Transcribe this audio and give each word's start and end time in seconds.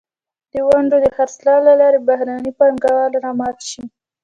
د 0.53 0.55
ونډو 0.67 0.97
د 1.01 1.07
خرڅلاو 1.15 1.65
له 1.67 1.73
لارې 1.81 1.99
بهرنۍ 2.09 2.51
پانګونه 2.59 3.15
را 3.23 3.31
مات 3.39 3.57
شي. 3.69 3.81